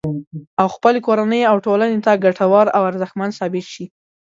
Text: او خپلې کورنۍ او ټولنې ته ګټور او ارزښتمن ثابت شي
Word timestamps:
او 0.61 0.67
خپلې 0.75 0.99
کورنۍ 1.07 1.41
او 1.51 1.55
ټولنې 1.65 1.99
ته 2.05 2.21
ګټور 2.23 2.65
او 2.77 2.81
ارزښتمن 2.89 3.29
ثابت 3.37 3.65
شي 3.73 3.85